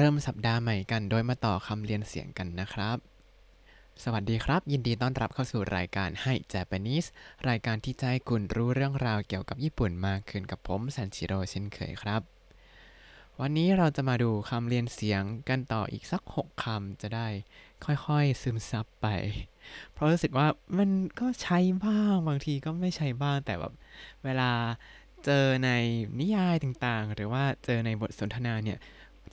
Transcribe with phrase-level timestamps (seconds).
[0.00, 2.98] เริ่มสัปดาห์ใหม่กันโดยมาต่อคำเรียนเสียงกันนะครับ
[4.02, 7.08] สวัสดีครับ ยินดีต้อนรับเข้าสู่รายการให้ Japanese
[7.48, 12.22] รายการที่จะให้คุณรู้เรื่องราวเกี่ยวกับญี่ปุ่นมากขึ้นกับผมซันชิโร่เช่นเคยครับ
[13.40, 17.28] วันนี้เราจะมาดูคำเรียนเสียงกันต่ออีกสัก 6คำจะได้
[17.84, 19.06] ค่อยๆซึมซับไป
[19.92, 20.46] เพราะรู้สึกว่า
[20.78, 20.90] มัน
[21.20, 23.72] ก็ใช้บ้างบางทีก็ไม่ใช้บ้างแต่แบบ
[24.24, 24.50] เวลา
[25.24, 25.70] เจอใน
[26.20, 28.80] นิยายต่างๆ หรือว่าเจอในบทสนทนาเนี่ย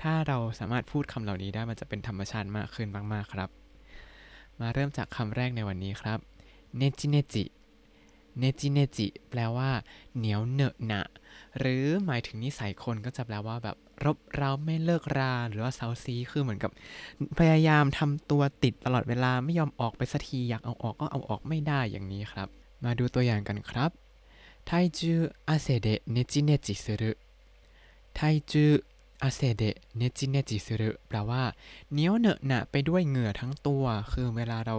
[0.02, 3.50] ถ้าเราสามารถพูดคำเหล่านี้ได้มันจะเป็นธรรมชาติมากขึ้นมากๆครับ
[4.60, 6.20] มาเริ่มจากคำแรกในวันนี้ครับ
[6.78, 7.44] เนจิเนจิ
[8.40, 9.70] เนจิเนจิแปลว่า
[10.18, 11.02] เหนียวเหนอะหนะ
[11.60, 16.72] หรือหมายถึงนิสัยคนก็จะแปลว่าแบบรบเร้าไม่เลิกรา หรือว่าเซาซี คือเหมือนกับ
[17.40, 22.48] พยายามทำตัวติดตลอดเวลาไม่ยอมออกไปสักทีอยากเอาออกก็เอาออกไม่ได้อย่างนี้ครับ
[22.84, 23.92] มาดูตัวอย่างกันครับ
[24.66, 25.14] ไทจู
[25.48, 27.04] อาเซเดเนจิเนจิする
[28.16, 28.20] ไท
[28.52, 28.66] จู
[29.26, 29.64] อาเซเด
[29.98, 31.44] เนจิเนจิซึรุแปลว่า
[31.94, 34.78] เนี้ยวเหนอะหนะไปด้วยเหงื่อทั้งตัว คือเวลาเรา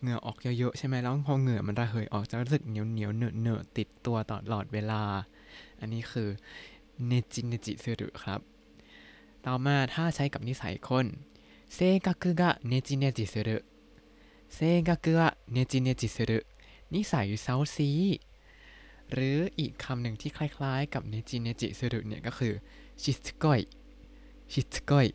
[0.00, 5.02] เหงื่อออกเยอะๆใช่ไหมแล้วพอเหงื่อมันระเหยออกจะรู้สึกเหนียวเหนียวเหนอะเหนอะติดตัวตลอดเวลา
[5.80, 6.28] อันนี้คือ
[7.06, 8.40] เนจิเนจิซึรุครับ
[9.46, 11.06] ต่อมาถ้าใช้กับนิสัยคน
[11.74, 13.58] เซกักุกะเนจิเนจิซึรุ
[14.54, 14.58] เซ
[14.88, 16.38] กักุกะเนจิเนจิซึรุ
[16.94, 17.90] นิสัยเซาซี
[19.12, 22.54] หรืออีกคำหนึ่งที่คล้ายๆ กับ ねちねちする เนี่ยก็คือ
[23.02, 23.60] ชิสโกย
[24.52, 25.08] ชิสโกย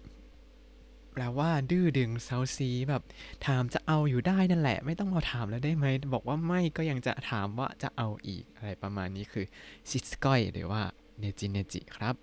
[1.13, 3.01] แปลว่าดื้อดึงเซาซีแบบ
[3.45, 9.45] ถามจะเอาอยู่ได้นั่นแหละ ไม่ต้องมาถามแล้วได้ไหม บอกว่าไม่ก็ยังจะถามว่าจะเอาอีกอะไรประมาณนี้คือ
[9.89, 10.81] しつこい หรือว่า
[11.19, 12.15] ねちねち ครับ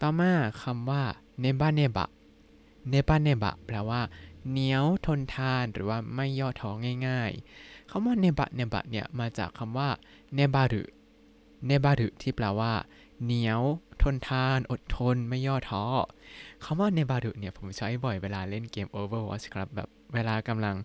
[0.00, 1.02] ต่อมาคำว่า
[1.40, 2.08] เนบะเนบะ
[2.88, 4.00] เนบะเนบะแปลว่า
[4.50, 6.70] เหนียวทนทานหรือว่าไม่ย่อท้อ
[7.06, 9.88] ง่ายๆคำว่าเนบะเนบะเนี่ยมาจากคำว่า
[10.34, 10.82] เนบารุ
[11.66, 12.72] เนบารุที่แปลว่า
[13.24, 13.62] เหนียว
[14.02, 15.84] ทนทาน อดทนไม่ย่อท้อ
[16.64, 20.76] คำว่าเนบารุเนี่ยผมใช้บ่อยเวลาเล่นเกม Overwatch ครับ แบบเวลากำลัง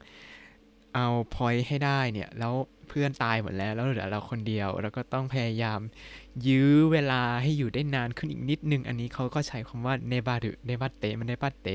[0.95, 2.53] เอาพอยต์ให้ได้เนี่ย แล้ว
[2.87, 5.79] เพื่อนตายหมดแล้ว แล้วเหลือเราคนเดียว แล้วก็ต้องพยายาม
[6.47, 11.67] ยื้อเวลาให้อยู่ได้นานขึ้นอีกนิดนึง อันนี้เขาก็ใช้คำว่าเนบารุเนบัตเตมันเนบัตเต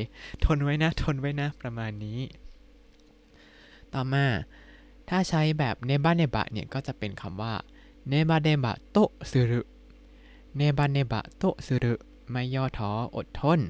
[0.45, 2.21] ทนไว้นะ ทนไว้นะ ประมาณนี้
[3.95, 4.27] ต่อมา
[5.09, 7.55] ถ้าใช้แบบเนบะเนบะเนี่ย ก็จะเป็นคำว่า
[8.09, 8.99] เนบะเนบะโต
[9.31, 9.61] สึรุ
[10.56, 11.94] เนบะเนบะโตสึรุ
[12.31, 13.61] ไม่ย่อท้ออดทน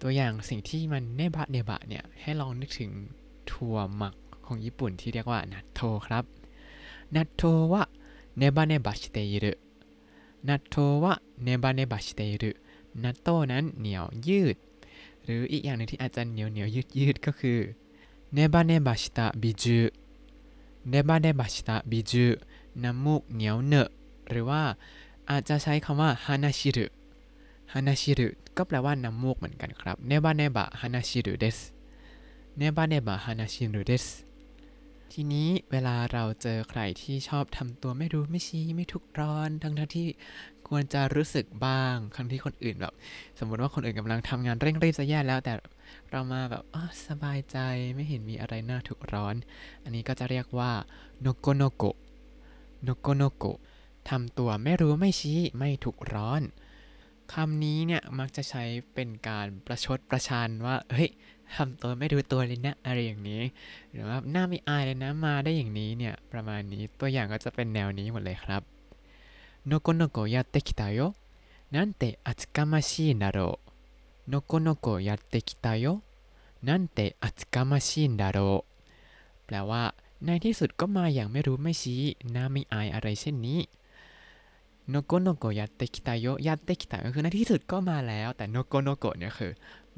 [0.00, 2.90] ตัวอย่างสิ่งที่มันเนบะเนบะเนี่ย ให้ลองนึกถึง
[3.50, 4.14] ถั่วหมัก
[4.46, 6.24] ของญี่ปุ่นที่เรียกว่านัตโตครับ
[7.14, 7.42] นัตโต
[7.72, 7.82] วะ
[8.36, 9.52] เนบะเนบะชิเตอิรุ
[10.48, 12.50] นัตโตวะเนบะเนบะชิเตอิรุ
[13.02, 14.56] นัตโตนั้นเหนียวยืด
[15.24, 17.58] หรืออีกอย่างหนึ่งที่อาจจะเหนียวเหนียวยืดยืดก็คือ
[18.32, 19.78] เนบะเนบะชิตะบิจู
[20.88, 22.26] เนบะเนบะชิตะบิจู
[22.82, 23.88] น้ำมูกเหนียวเนอะ
[24.30, 24.62] หรือว่า
[25.30, 26.86] อาจจะใช้คำว่าฮานาชิรุ
[27.72, 31.58] ฮานาชิรุก็แปลว่าน้ำมูกเหมือนกันครับเนบะเนบะฮานาชิรุเดส
[32.56, 34.06] ねばねばはなしるです
[35.12, 40.08] ทีนี้เวลาเราเจอใครที่ชอบทำตัวไม่รู้ไม่ชี้ไม่ทุกข์ร้อน ทั้งทั้งที่
[40.68, 42.94] ควรจะรู้สึกบ้างทั้งที่คนอื่นแบบ
[43.38, 45.52] สมมติว่าคนอื่นกำลังทำงานเร่งรีบจะแย่แล้ว แต่
[46.10, 47.58] เรามาแบบอ๋อสบายใจ
[47.94, 49.34] ไม่เห็นมีอะไรน่าทุกข์ร้อน
[49.84, 50.72] อันนี้ก็จะเรียกว่า
[51.20, 53.58] のこのこ のこのこ
[54.08, 56.42] ทำตัวไม่รู้ไม่ชี้ไม่ทุกข์ร้อน
[57.32, 61.10] คำนี้เนี่ยมักจะใช้เป็นการประชดประชันว่า เฮ้ย
[61.56, 63.42] ทำตัวไม่ดูตัวเลยนะอะไรอย่างนี้
[63.90, 68.62] หรือว่าหน้าไม่อายเลยนะมาได้อย่างนี้เนี่ยประมาณนี้ตัวอย่างก็จะเป็นแนวนี้หมดเลยครับ
[69.66, 71.00] โนกนกยาเตคิตาโย
[71.74, 73.38] นั่นเตอัตกามาชีนาร
[74.28, 75.86] โนโกนกยาเตคิตาโย
[76.68, 78.38] นั่นเตอัตกามาชีนาโร
[79.44, 79.82] แปลว่า
[80.24, 82.02] ในที่สุดก็มาอย่างไม่รู้ไม่ชี้
[82.32, 83.58] หน้าไม่อายอะไรเช่นนี้
[84.90, 89.52] のこのこやってきたよやってきた ก็คือในที่สุดก็มาแล้ว แต่のこのこ เนี่ยคือ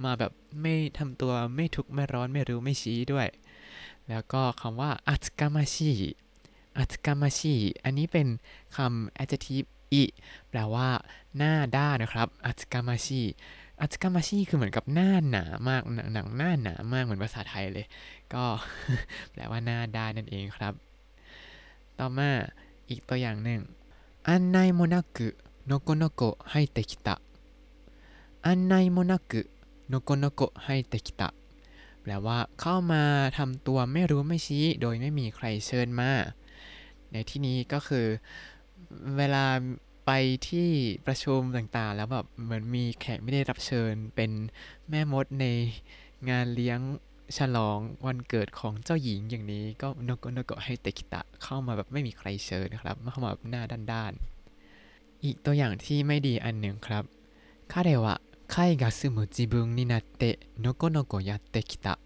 [0.05, 0.33] มาแบบ
[0.63, 3.27] ไม่ทำตัวไม่ทุกข์ไม่ร้อนไม่รู้ไม่ชี้ด้วย
[4.09, 5.93] แล้วก็คำว่า厚かましい
[6.79, 7.55] 厚かましい
[7.85, 8.27] อันนี้เป็น
[8.77, 10.03] คำ adjective い
[10.51, 10.89] แปลว่า
[11.37, 13.23] หน้าด้านนะครับ厚かましい
[13.81, 15.83] 厚かましい คือเหมือนกับหน้าหนามาก
[16.15, 17.87] หนังหน้าหนามากเหมือนภาษาไทยเลย
[18.35, 18.45] ก็
[19.33, 20.75] แปลว่าหน้าด้านนั่นเองครับ
[21.99, 22.29] ต่อมา
[22.89, 23.61] อีกตัวอย่างหนึ่ง
[24.29, 27.15] 案内もなくのこのこ入ってきた
[28.47, 31.29] 案内もなくのこのこ入ってきた
[32.01, 33.03] แปลว่าเข้ามา
[33.39, 36.11] ทำตัวไม่รู้ไม่ชี้ โดยไม่มีใครเชิญมา
[37.13, 38.07] ในที่นี้ก็คือ
[39.17, 39.45] เวลา
[40.07, 40.11] ไป
[40.49, 40.69] ที่
[41.07, 44.31] ประชุมต่างๆ แล้วแบบเหมือนมีแขกไม่ได้รับเชิญเป็น
[44.91, 45.47] แม่มดใน
[46.31, 46.79] งานเลี้ยง
[47.38, 57.04] ฉลองวันเกิดของเจ้าหญิงอย่างนี้ ก็โนโกโนโกะให้เตคิตะเข้ามาแบบไม่มีใครเชิญนะครับเข้ามาแบบหน้าด้านๆ อีกตัวอย่างที่ไม่ดีอันหนึ่งครับ
[57.72, 58.16] คาเรวะ
[58.48, 62.00] 貝が住む自分になってのこのこやってきた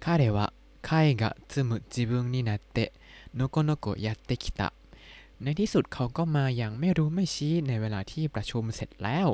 [0.00, 0.52] 彼は
[0.82, 2.92] 貝が住む自分になって
[3.34, 4.72] のこのこやってきた
[5.40, 9.28] ในที่สุดเขาก็มาอย่างไม่รู้ไม่ชี้ในเวลาที่ประชุมเสร็จแล้ว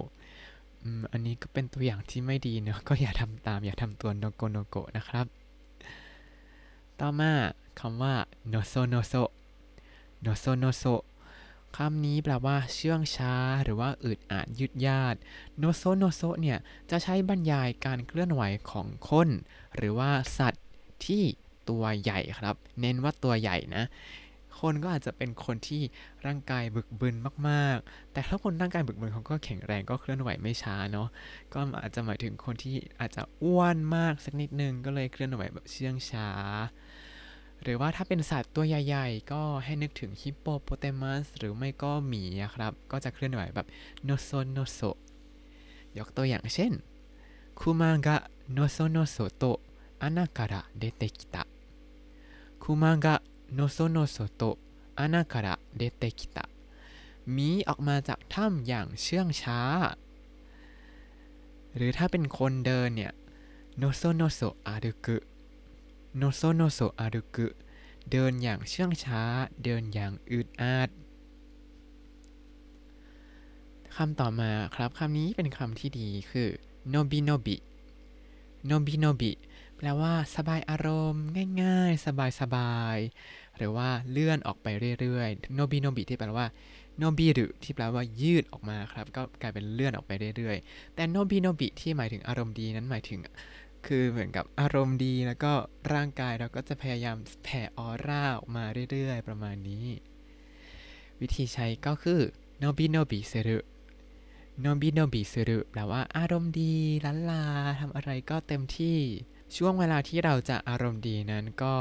[1.11, 5.25] อันนี้ก็เป็นตัวอย่างที่ไม่ดีเนอะก็อย่าทำตามอย่าทำตัวのこのこ นะครับ
[6.99, 7.31] ต่อมา
[7.79, 8.15] คำว่า
[8.47, 9.13] のそのそ
[10.21, 10.83] のそのそ
[11.77, 13.33] คำนี้แปลว่าเชื่องช้า
[13.63, 15.15] หรือว่าอึดอัดยืดยาด
[15.57, 18.41] โนโซโนโซเนี่ย จะใช้บรรยายการเคลื่อนไหว
[18.71, 19.27] ของคน
[19.75, 20.65] หรือว่าสัตว์
[21.05, 21.23] ที่
[21.69, 23.83] ตัวใหญ่ครับ เน้นว่าตัวใหญ่นะ
[24.59, 25.81] คนก็อาจจะเป็นคนที่
[26.25, 27.15] ร่างกายบึกบึน
[27.49, 31.07] มากๆ แต่ถ้าคนร่างกายบึกบึนเขาก็แข็งแรงก็เคลื่อนไหวไม่ช้าเนาะ
[31.53, 36.29] ก็อาจจะหมายถึงคนที่อาจจะอ้วนมากสักนิดนึงก็เลยเคลื่อนไหวแบบเชื่องช้า
[37.63, 42.23] หรือว่าถ้าเป็นสัตว์ตัวใหญ่ ๆ ก็ให้นึกถึงฮิปโปโปเตมัสหรือไม่ก็หมี
[42.55, 43.67] ครับ ก็จะเคลื่อนไหวแบบ
[44.03, 44.79] のそのそ
[45.97, 46.71] ยกตัวอย่างเช่น
[47.59, 51.43] 熊がのそのそと穴から出てきた
[52.63, 54.41] 熊が のそのそと
[54.97, 56.45] 穴から出てきた
[57.31, 59.61] หมีออกมาจากถ้ำอย่างเชื่องช้า
[61.75, 63.13] หรือถ้าเป็นคนเดินเนี่ย
[63.77, 67.47] のそのそ歩くのそのそ歩く
[68.11, 69.21] เดินอย่างเชื่องช้า
[69.63, 70.89] เดินอย่างอืดอาด
[73.95, 76.49] คำต่อมาครับคำนี้เป็นคำที่ดีคือ
[76.89, 77.55] のびのび
[78.65, 79.31] のびのび
[79.77, 81.23] แปลว่าสบายอารมณ์
[81.61, 82.05] ง่าย ๆ
[82.39, 84.67] สบายๆ หรือว่าเลื่อนออกไป
[84.99, 86.47] เรื่อยๆのびのび ที่แปลว่า
[86.97, 93.19] のびる ที่แปลว่ายืดออกมาครับ ก็กลายเป็นเลื่อนออกไปเรื่อยๆ แต่のびのび ที่หมายถึงอารมณ์ดีนั้นหมายถึง
[93.85, 95.53] คือเหมือนกับอารมณ์ดีแล้วก็
[95.93, 99.85] ร่างกายเราก็จะพยายามแผ่ออร่าออกมาเรื่อยๆ ประมาณนี้
[101.21, 102.21] วิธีใช้ก็คือ
[102.59, 103.59] のびのびする
[104.61, 106.73] โนบิโนบิเซรุแปลว่าอารมณ์ดี
[107.05, 107.45] ล้านลา
[107.79, 108.97] ทำอะไรก็เต็มที่
[109.57, 111.75] ช่วงเวลาที่เราจะอารมณ์ดีนั้นก็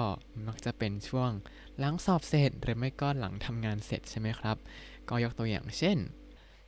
[0.47, 1.31] มักจะเป็นช่วง
[1.80, 4.57] หลังสอบเสร็จ หรือไม่ก็หลังทำงานเสร็จใช่ไหมครับ
[5.10, 5.98] ก็ยกตัวอย่างเช่น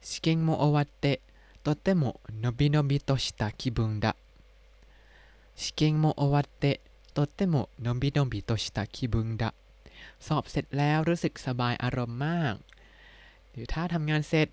[0.02, 1.22] 試験も終わって
[1.64, 4.16] とてものびのびとした気分だ
[5.56, 6.82] 試験も終わって
[7.14, 9.54] とてものびのびとした気分だ
[10.20, 12.56] สอบเสร็จแล้วรู้สึกสบายอารมณ์มาก
[13.52, 14.48] หรือถ้าทำงานเสร็จ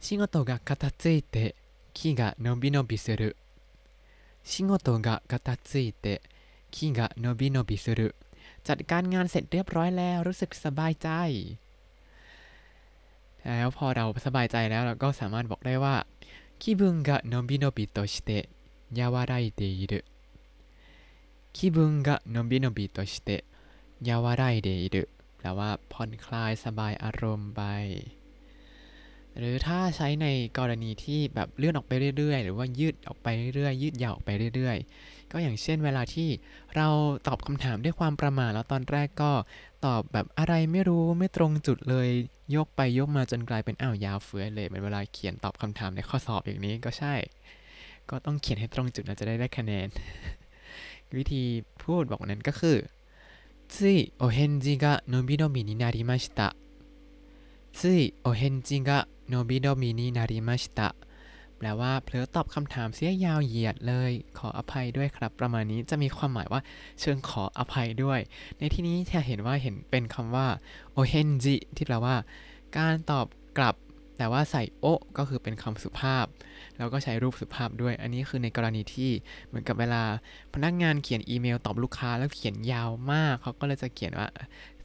[0.00, 1.54] 仕事が片付いて
[1.92, 3.36] 気がのびのびする
[4.44, 6.22] 仕事が片付いて
[6.70, 8.14] 気がのびのびする
[8.68, 11.08] จัดการงานเสร็จเรียบร้อยแล้วรู้สึกสบายใจ
[13.46, 15.96] แล้วพอเราสบายใจแล้วเราก็สามารถบอกได้ว่า
[16.62, 18.48] 気分がのびのびとして
[18.94, 20.04] 和らいでいる
[21.56, 23.44] 気分がのびのびとして
[24.04, 25.08] 和らいでいる
[25.38, 27.62] แปลว่าผ่อนคลายสบายอารมณ์ไป
[29.38, 30.26] หรือถ้าใช้ใน
[30.58, 36.28] กรณีที่แบบเลื่อนออกไปเรื่อยๆ หรือว่ายืดออกไปเรื่อยๆ ยืดยาวออกไปเรื่อยๆ ก็อย่างเช่นเวลาที่
[36.76, 36.88] เรา
[37.26, 39.32] ตอบคำถามด้วยความประมาทแล้วตอนแรกก็
[39.86, 42.08] ตอบแบบอะไรไม่รู้ไม่ตรงจุดเลย
[42.56, 47.14] ยกไปยกมาจนกลายเป็นอ้าวยาวเฟือยเลยเหมือนเวลาเขียนตอบคำถามในข้อสอบอย่างนี้ก็ใช่
[48.10, 49.88] ก็ต้องเขียนให้ตรงจุดนะจะได้ได้คะแนน
[51.16, 51.42] วิธี
[51.82, 52.76] พูดบอกนั้นก็คือ
[53.74, 56.56] ついお返事がのびのびになりました
[57.72, 60.96] ついお返事がのびのびになりました
[61.57, 66.61] แปลว่าเผลอตอบคำถามเสียยาวเหยียดเลย ขออภัยด้วยครับ ประมาณนี้จะมีความหมายว่า
[67.01, 68.19] เชิงขออภัยด้วย
[68.59, 70.47] ในที่นี้จะเห็นว่าเห็นเป็นคำว่า
[70.93, 72.15] โอเฮนจิที่แปลว่า
[72.77, 73.27] การตอบ
[73.57, 73.75] กลับ
[74.17, 74.85] แต่ว่าใส่โอ
[75.17, 76.25] ก็คือเป็นคำสุภาพ
[76.77, 79.11] แล้วก็ใช้รูปสุภาพด้วย อันนี้คือในกรณีที่
[79.47, 80.03] เหมือนกับเวลา
[80.53, 84.27] พนักงานเขียนอีเมลตอบลูกค้าแล้วเขียนยาวมากเขาก็เลยจะเขียนว่า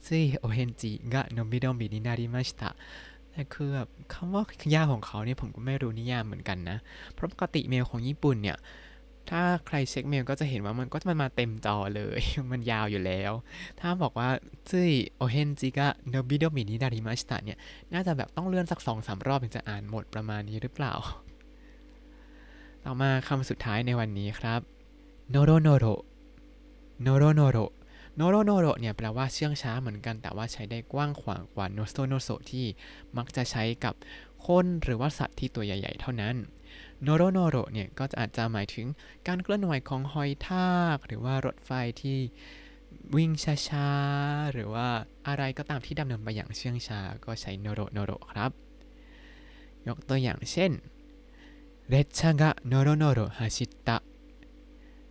[0.05, 2.69] ついお返事がのびのびになりました
[3.33, 6.77] แต่คือแบบคำว่ายาวของเขาเนี่ยผมก็ไม่รู้นิยามเหมือนกันนะ
[7.13, 8.57] เพราะปกติเมลของญี่ปุ่นเนี่ย
[9.29, 12.21] ถ้าใครเช็คเมลก็จะเห็นว่ามันก็จะมาเต็มจอเลย
[12.51, 13.31] มันยาวอยู่แล้ว
[13.79, 14.29] ถ้าบอกว่า
[14.69, 14.81] つい
[15.17, 17.59] お返事がのびのびになりました เนี่ย
[17.93, 20.93] น่าจะแบบต้องเลื่อนสักสองสามรอบถึงจะอ่านหมดประมาณนี้หรือเปล่า
[22.83, 24.61] ต่อมาคำสุดท้ายในวันนี้ครับ
[25.29, 25.85] のろのろ
[27.01, 27.57] のろのろ
[28.15, 32.65] のろのろ เนี่ยแปลว่าเชื่องช้าเหมือนกัน แต่ว่าใช้ได้กว้างขวางกว่าのそのそ ที่
[33.17, 33.93] มักจะใช้กับ
[34.45, 36.35] คนหรือว่าสัตว์ที่ตัวใหญ่ๆ เท่านั้น
[37.03, 38.87] のろのろ เนี่ยก็อาจจะหมายถึง
[39.27, 42.17] การเคลื่อนไหวของหอยทากหรือว่ารถไฟที่
[43.15, 44.87] วิ่งช้าๆ หรือว่า
[45.27, 48.51] อะไรก็ตามที่ดำเนินไปอย่างเชื่องช้า ก็ใช้โนโรโนโรครับ
[49.87, 50.71] ยกตัวอย่างเช่น
[51.89, 53.97] เรชะกะโนโรโนโรฮาชิตะ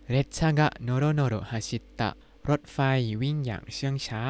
[0.09, 2.09] เรชชะกะโนโรโนโรฮาชิตะ
[2.58, 2.78] ถไฟ
[3.22, 4.22] วิ่งอย่างเชื่องช้า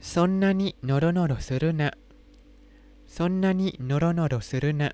[0.00, 1.92] そんなにノロノロするな
[3.06, 4.92] そんなにノロノロするな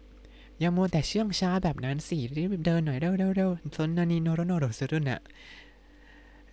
[0.61, 5.19] อย่ามัวแต่เชื่องช้าแบบนั้นสิรีบเดินหน่อยเร็วเร็วเร็วซนนานีโนโรโนโรซุรุนะ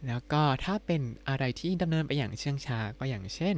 [0.06, 3.58] แล้วก็ถ้าเป็นอะไรที่ดำเนินไปอย่างเชื่องช้าก็อย่างเช่น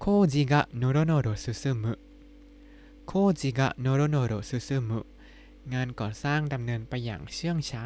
[0.00, 1.92] โคจิกะโนโรโนโรซุซึมุ
[3.06, 5.00] โคจิกะโนโรโนโรซุซึมุ
[5.72, 7.84] งานก่อสร้างดำเนินไปอย่างเชื่องช้า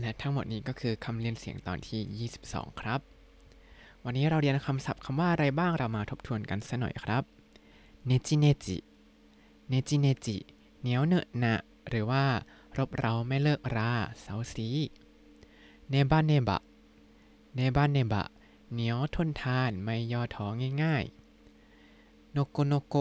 [0.00, 3.00] และทั้งหมดนี้ก็คือคำเลียนเสียงตอนที่ 22 ครับ
[4.04, 7.22] วันนี้เราเรียนคำศัพท์คำว่าอะไรบ้างเรามาทบทวนกันสักหน่อยครับ
[8.06, 10.36] ねちねちねちねち
[10.80, 11.54] เหนียวเนอะหนะ
[11.88, 12.24] หรือว่า
[12.78, 14.68] รบเราไม่เลิกราเสาสี
[15.88, 16.60] เนบะเนบะ
[17.54, 18.24] เนบะเนบะ
[18.72, 20.46] เหนียวทนทานไม่ย่อท้อ
[20.82, 22.94] ง่ายๆのこのこ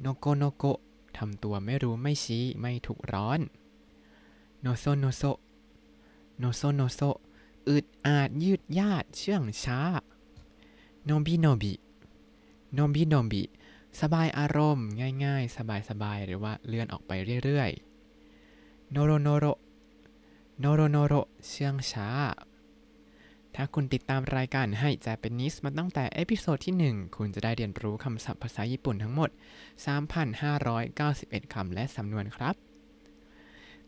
[0.00, 0.64] のこのこ
[1.16, 3.40] ทำตัวไม่รู้ไม่ชี้ไม่ถูกร้อน
[4.60, 5.22] โนโซโนโซ
[6.38, 7.00] โนโซโนโซ
[7.68, 9.80] อึดอาดยืดยาดเชื่องช้า
[11.04, 13.42] のびのびのびのび
[14.00, 14.86] สบายอารมณ์
[15.24, 15.56] ง่าย ๆ
[15.88, 17.12] สบายๆ หรือว่าเลื่อนออกไป
[17.44, 19.46] เรื่อยๆのろのろ
[20.60, 21.14] のろのろ
[21.48, 22.08] เชื่องช้า
[23.54, 29.30] ถ้าคุณติดตามรายการให้ Japanese มาตั้งแต่ episode ที่ 1 คุณจะได้เรียนรู้คำศัพท์ภาษาญี่ปุ่นทั้งหมด
[30.42, 32.54] 3,591 คำและสำนวนครับ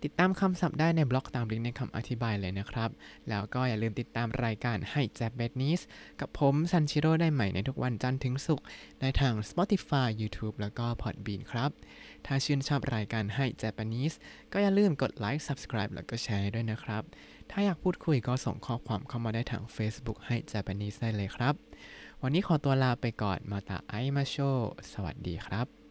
[0.04, 2.90] ติดตามคำศัพท์ได้ในบล็อกตามลิงก์ในคำอธิบายเลยนะครับ
[3.28, 5.82] แล้วก็อย่าลืมติดตามรายการให้ Japanese
[6.20, 8.66] กับผมซันชิโร่ได้ใหม่ในทุกวันจันทร์ถึงศุกร์
[9.00, 11.70] ในทาง Spotify YouTube แล้วก็ Podbean ครับ
[12.26, 14.16] ถ้าชื่นชอบรายการให้ Japanese
[14.52, 17.02] ก็อย่าลืมกดไลค์ Subscribe แล้วก็แชร์ด้วยนะครับ
[17.50, 21.54] ถ้าอยากพูดคุยก็ส่งข้อความเข้ามาได้ทาง Facebook ให้ Japanese ได้เลยครับ
[22.22, 24.36] วันนี้ขอตัวลาไปก่อนมาตาไอมาโช
[24.92, 25.85] สวัสดีครับ